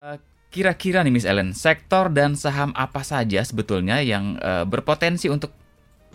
Eh, 0.00 0.16
kira-kira 0.48 1.04
nih 1.04 1.12
Miss 1.12 1.28
Ellen, 1.28 1.52
sektor 1.52 2.08
dan 2.08 2.32
saham 2.32 2.72
apa 2.72 3.04
saja 3.04 3.44
sebetulnya 3.44 4.00
yang 4.00 4.40
uh, 4.40 4.64
berpotensi 4.64 5.28
untuk 5.28 5.52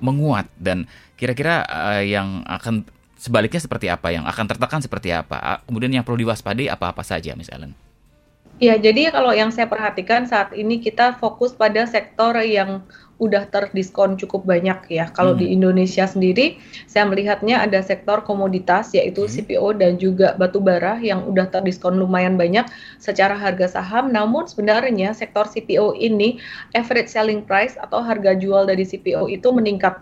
menguat? 0.00 0.48
Dan 0.56 0.88
kira-kira 1.20 1.60
uh, 1.68 2.00
yang 2.00 2.40
akan 2.48 2.88
sebaliknya 3.20 3.60
seperti 3.60 3.92
apa, 3.92 4.16
yang 4.16 4.24
akan 4.24 4.48
tertekan 4.48 4.80
seperti 4.80 5.12
apa, 5.12 5.60
kemudian 5.68 5.92
yang 5.92 6.08
perlu 6.08 6.24
diwaspadai 6.24 6.72
apa-apa 6.72 7.04
saja 7.04 7.36
Miss 7.36 7.52
Ellen? 7.52 7.76
Ya, 8.56 8.80
jadi 8.80 9.12
kalau 9.12 9.36
yang 9.36 9.52
saya 9.52 9.68
perhatikan 9.68 10.24
saat 10.24 10.56
ini 10.56 10.80
kita 10.80 11.20
fokus 11.20 11.52
pada 11.52 11.84
sektor 11.84 12.32
yang 12.40 12.80
udah 13.16 13.48
terdiskon 13.48 14.20
cukup 14.20 14.44
banyak 14.44 14.76
ya. 14.92 15.08
Kalau 15.12 15.32
hmm. 15.32 15.40
di 15.40 15.46
Indonesia 15.56 16.04
sendiri, 16.04 16.60
saya 16.84 17.08
melihatnya 17.08 17.64
ada 17.64 17.80
sektor 17.80 18.20
komoditas 18.20 18.92
yaitu 18.92 19.24
hmm. 19.24 19.32
CPO 19.32 19.68
dan 19.80 19.96
juga 19.96 20.36
batu 20.36 20.60
bara 20.60 21.00
yang 21.00 21.24
udah 21.24 21.48
terdiskon 21.48 21.96
lumayan 21.96 22.36
banyak 22.36 22.68
secara 23.00 23.32
harga 23.32 23.80
saham. 23.80 24.12
Namun 24.12 24.44
sebenarnya 24.44 25.16
sektor 25.16 25.48
CPO 25.48 25.96
ini 25.96 26.36
average 26.76 27.08
selling 27.08 27.40
price 27.40 27.80
atau 27.80 28.04
harga 28.04 28.36
jual 28.36 28.68
dari 28.68 28.84
CPO 28.84 29.32
itu 29.32 29.48
meningkat 29.48 29.96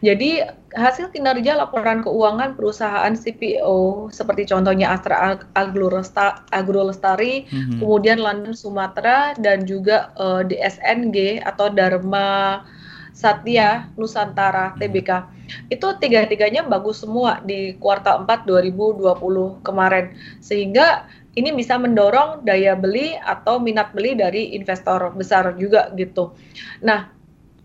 jadi 0.00 0.56
hasil 0.72 1.12
kinerja 1.12 1.60
laporan 1.60 2.00
keuangan 2.00 2.56
perusahaan 2.56 3.12
CPO 3.12 4.08
seperti 4.08 4.48
contohnya 4.48 4.96
Astra 4.96 5.36
Agro 5.52 6.82
Lestari, 6.88 7.44
mm-hmm. 7.44 7.78
kemudian 7.84 8.18
London 8.22 8.56
Sumatera 8.56 9.36
dan 9.36 9.68
juga 9.68 10.14
uh, 10.16 10.40
eh, 10.40 10.56
DSNG 10.56 11.44
atau 11.44 11.68
Dharma 11.68 12.64
Satya 13.12 13.92
Nusantara 14.00 14.72
TBK. 14.80 15.28
Itu 15.68 15.98
tiga-tiganya 16.00 16.64
bagus 16.64 17.04
semua 17.04 17.44
di 17.44 17.76
kuartal 17.76 18.24
4 18.24 18.48
2020 18.48 19.60
kemarin. 19.60 20.16
Sehingga 20.40 21.04
ini 21.36 21.52
bisa 21.52 21.76
mendorong 21.76 22.42
daya 22.48 22.72
beli 22.72 23.14
atau 23.20 23.60
minat 23.60 23.92
beli 23.92 24.16
dari 24.16 24.56
investor 24.56 25.12
besar 25.12 25.52
juga 25.60 25.92
gitu. 25.94 26.32
Nah, 26.80 27.19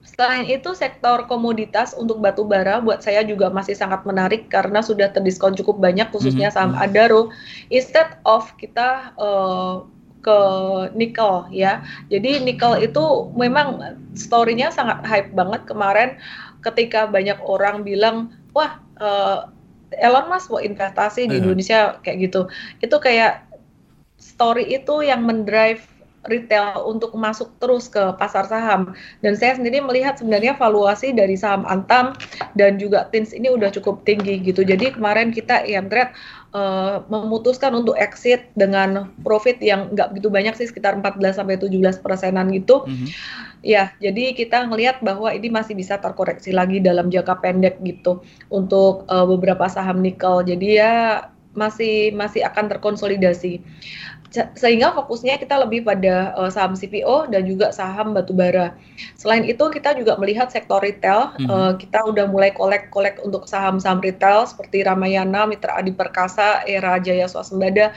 Selain 0.06 0.46
itu, 0.46 0.72
sektor 0.78 1.26
komoditas 1.26 1.98
untuk 1.98 2.22
batu 2.22 2.46
bara 2.46 2.80
buat 2.80 3.02
saya 3.02 3.26
juga 3.26 3.50
masih 3.50 3.74
sangat 3.74 4.06
menarik 4.06 4.48
karena 4.48 4.80
sudah 4.80 5.12
terdiskon 5.12 5.58
cukup 5.58 5.82
banyak, 5.82 6.08
khususnya 6.14 6.50
mhm, 6.50 6.56
saham 6.56 6.72
mm 6.72 6.78
-hmm. 6.78 6.86
Adaro. 6.86 7.22
Instead 7.74 8.22
of 8.24 8.48
kita 8.62 9.12
uh, 9.18 9.84
ke 10.26 10.40
nikel 10.98 11.46
ya. 11.54 11.86
Jadi 12.10 12.42
nikel 12.42 12.82
itu 12.82 13.30
memang 13.38 13.78
story-nya 14.18 14.74
sangat 14.74 15.06
hype 15.06 15.38
banget 15.38 15.70
kemarin 15.70 16.18
ketika 16.66 17.06
banyak 17.06 17.38
orang 17.46 17.86
bilang, 17.86 18.34
wah 18.58 18.82
uh, 18.98 19.54
Elon 20.02 20.28
Musk 20.34 20.50
mau 20.50 20.58
investasi 20.58 21.30
di 21.30 21.38
Indonesia 21.38 22.02
kayak 22.02 22.18
gitu. 22.26 22.42
Itu 22.82 22.98
kayak 22.98 23.46
story 24.18 24.66
itu 24.74 25.06
yang 25.06 25.24
mendrive 25.24 25.86
retail 26.28 26.86
untuk 26.86 27.14
masuk 27.18 27.54
terus 27.62 27.90
ke 27.90 28.02
pasar 28.18 28.46
saham. 28.50 28.94
Dan 29.22 29.38
saya 29.38 29.58
sendiri 29.58 29.82
melihat 29.82 30.18
sebenarnya 30.20 30.58
valuasi 30.58 31.14
dari 31.14 31.38
saham 31.38 31.66
Antam 31.66 32.14
dan 32.58 32.78
juga 32.82 33.08
Tins 33.10 33.32
ini 33.32 33.50
udah 33.50 33.70
cukup 33.74 34.04
tinggi 34.04 34.42
gitu. 34.42 34.66
Jadi 34.66 34.94
kemarin 34.94 35.30
kita 35.34 35.66
yang 35.66 35.90
trade 35.90 36.14
uh, 36.56 37.04
memutuskan 37.12 37.76
untuk 37.76 37.96
exit 38.00 38.50
dengan 38.58 39.12
profit 39.22 39.60
yang 39.60 39.92
nggak 39.94 40.16
begitu 40.16 40.30
banyak 40.32 40.54
sih 40.58 40.68
sekitar 40.70 40.98
14 40.98 41.42
sampai 41.42 41.60
17 41.60 42.02
persenan 42.02 42.50
gitu. 42.54 42.86
Mm 42.86 42.96
-hmm. 42.96 43.10
Ya, 43.66 43.90
jadi 43.98 44.38
kita 44.38 44.70
melihat 44.70 45.02
bahwa 45.02 45.34
ini 45.34 45.50
masih 45.50 45.74
bisa 45.74 45.98
terkoreksi 45.98 46.54
lagi 46.54 46.78
dalam 46.78 47.10
jangka 47.10 47.42
pendek 47.42 47.82
gitu 47.82 48.22
untuk 48.54 49.10
uh, 49.10 49.26
beberapa 49.26 49.66
saham 49.66 50.06
nikel. 50.06 50.46
Jadi 50.46 50.78
ya 50.78 51.26
masih 51.56 52.14
masih 52.14 52.44
akan 52.44 52.70
terkonsolidasi 52.70 53.64
sehingga 54.60 54.92
fokusnya 54.92 55.40
kita 55.40 55.56
lebih 55.64 55.88
pada 55.88 56.36
uh, 56.36 56.52
saham 56.52 56.76
CPO 56.76 57.32
dan 57.32 57.48
juga 57.48 57.72
saham 57.72 58.12
batubara. 58.12 58.76
Selain 59.16 59.48
itu 59.48 59.64
kita 59.72 59.96
juga 59.96 60.20
melihat 60.20 60.52
sektor 60.52 60.84
retail, 60.84 61.32
mm 61.40 61.46
-hmm. 61.46 61.48
uh, 61.48 61.74
kita 61.80 62.04
udah 62.04 62.28
mulai 62.28 62.52
kolek-kolek 62.52 63.24
untuk 63.24 63.48
saham-saham 63.48 64.04
retail 64.04 64.44
seperti 64.44 64.84
Ramayana, 64.84 65.48
Mitra 65.48 65.80
Adi 65.80 65.96
Perkasa, 65.96 66.68
Era 66.68 67.00
Jaya 67.00 67.32
Swasembada 67.32 67.96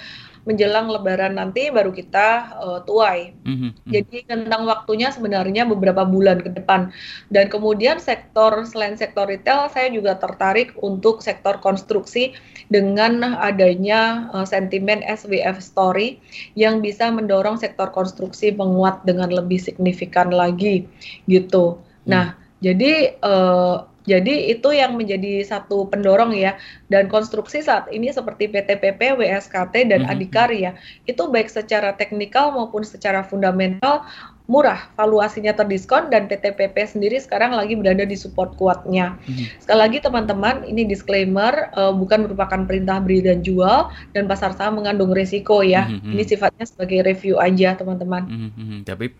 menjelang 0.48 0.88
Lebaran 0.88 1.36
nanti 1.36 1.68
baru 1.68 1.92
kita 1.92 2.56
uh, 2.56 2.80
tuai. 2.88 3.36
Mm-hmm. 3.44 3.70
Jadi 3.92 4.16
tentang 4.24 4.64
waktunya 4.64 5.12
sebenarnya 5.12 5.68
beberapa 5.68 6.08
bulan 6.08 6.40
ke 6.40 6.48
depan. 6.56 6.88
Dan 7.28 7.52
kemudian 7.52 8.00
sektor 8.00 8.64
selain 8.64 8.96
sektor 8.96 9.28
retail, 9.28 9.68
saya 9.68 9.92
juga 9.92 10.16
tertarik 10.16 10.72
untuk 10.80 11.20
sektor 11.20 11.60
konstruksi 11.60 12.32
dengan 12.72 13.36
adanya 13.36 14.32
uh, 14.32 14.48
sentimen 14.48 15.04
SWF 15.04 15.60
story 15.60 16.16
yang 16.56 16.80
bisa 16.80 17.12
mendorong 17.12 17.60
sektor 17.60 17.92
konstruksi 17.92 18.56
menguat 18.56 19.04
dengan 19.04 19.28
lebih 19.28 19.60
signifikan 19.60 20.32
lagi, 20.32 20.88
gitu. 21.28 21.76
Mm. 22.04 22.08
Nah, 22.08 22.26
jadi 22.64 23.20
uh, 23.20 23.87
jadi 24.08 24.48
itu 24.48 24.72
yang 24.72 24.96
menjadi 24.96 25.44
satu 25.44 25.84
pendorong 25.92 26.32
ya. 26.32 26.56
Dan 26.88 27.12
konstruksi 27.12 27.60
saat 27.60 27.92
ini 27.92 28.08
seperti 28.08 28.48
PTPP, 28.48 29.20
WSKT 29.20 29.92
dan 29.92 30.00
mm 30.02 30.06
-hmm. 30.08 30.12
Adikarya 30.16 30.70
itu 31.04 31.22
baik 31.28 31.52
secara 31.52 31.92
teknikal 31.92 32.56
maupun 32.56 32.80
secara 32.80 33.20
fundamental 33.20 34.08
murah, 34.48 34.88
valuasinya 34.96 35.52
terdiskon 35.52 36.08
dan 36.08 36.24
PTPP 36.24 36.72
sendiri 36.88 37.20
sekarang 37.20 37.52
lagi 37.52 37.76
berada 37.76 38.08
di 38.08 38.16
support 38.16 38.56
kuatnya. 38.56 39.20
Mm 39.28 39.36
-hmm. 39.36 39.46
Sekali 39.60 39.78
lagi 39.84 39.98
teman-teman, 40.00 40.64
ini 40.64 40.88
disclaimer 40.88 41.68
uh, 41.76 41.92
bukan 41.92 42.24
merupakan 42.24 42.64
perintah 42.64 42.96
beli 42.96 43.20
dan 43.20 43.44
jual 43.44 43.92
dan 44.16 44.24
pasar 44.24 44.56
saham 44.56 44.80
mengandung 44.80 45.12
risiko 45.12 45.60
ya. 45.60 45.84
Mm 45.84 46.00
-hmm. 46.00 46.12
Ini 46.16 46.22
sifatnya 46.24 46.64
sebagai 46.64 47.04
review 47.04 47.36
aja 47.36 47.76
teman-teman. 47.76 48.24
Mm 48.24 48.50
-hmm. 48.56 48.78
Tapi 48.88 49.12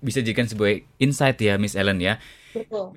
bisa 0.00 0.24
jadikan 0.24 0.48
sebagai 0.48 0.88
insight 0.96 1.36
ya 1.44 1.60
Miss 1.60 1.76
Ellen 1.76 2.00
ya. 2.00 2.16
Betul. 2.56 2.96